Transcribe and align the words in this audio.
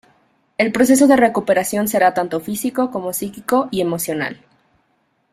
El 0.57 0.71
proceso 0.71 1.05
de 1.05 1.15
recuperación 1.15 1.87
será 1.87 2.15
tanto 2.15 2.39
físico 2.39 2.89
como 2.89 3.13
psíquico 3.13 3.67
y 3.69 3.81
emocional. 3.81 4.41